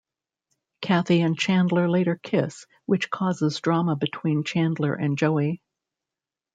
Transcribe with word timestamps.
Kathy 0.81 1.21
and 1.21 1.37
Chandler 1.37 1.87
later 1.87 2.15
kiss, 2.23 2.65
which 2.87 3.11
causes 3.11 3.59
drama 3.61 3.95
between 3.95 4.43
Chandler 4.43 4.95
and 4.95 5.15
Joey. 5.15 5.61